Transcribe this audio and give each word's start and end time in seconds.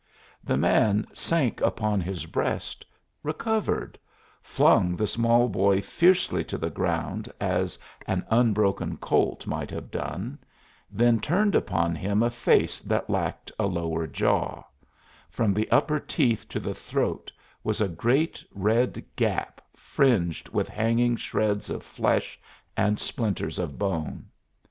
The 0.43 0.57
man 0.57 1.05
sank 1.13 1.61
upon 1.61 2.01
his 2.01 2.25
breast, 2.25 2.85
recovered, 3.21 3.99
flung 4.41 4.95
the 4.95 5.05
small 5.05 5.47
boy 5.47 5.79
fiercely 5.79 6.43
to 6.45 6.57
the 6.57 6.71
ground 6.71 7.31
as 7.39 7.77
an 8.07 8.25
unbroken 8.31 8.97
colt 8.97 9.45
might 9.45 9.69
have 9.69 9.91
done, 9.91 10.39
then 10.89 11.19
turned 11.19 11.53
upon 11.53 11.93
him 11.93 12.23
a 12.23 12.31
face 12.31 12.79
that 12.79 13.11
lacked 13.11 13.51
a 13.59 13.67
lower 13.67 14.07
jaw 14.07 14.63
from 15.29 15.53
the 15.53 15.69
upper 15.69 15.99
teeth 15.99 16.49
to 16.49 16.59
the 16.59 16.73
throat 16.73 17.31
was 17.63 17.79
a 17.79 17.87
great 17.87 18.43
red 18.55 19.05
gap 19.15 19.61
fringed 19.75 20.49
with 20.49 20.67
hanging 20.67 21.15
shreds 21.15 21.69
of 21.69 21.83
flesh 21.83 22.39
and 22.75 22.99
splinters 22.99 23.59
of 23.59 23.77
bone. 23.77 24.25